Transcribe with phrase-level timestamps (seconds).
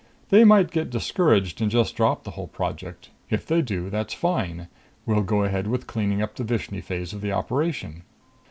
[0.31, 3.11] They might get discouraged and just drop the whole project.
[3.29, 4.67] If they do, that's fine.
[5.05, 8.01] We'll go ahead with cleaning up the Vishni phase of the operation.